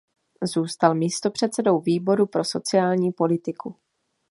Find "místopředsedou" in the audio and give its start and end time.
0.95-1.79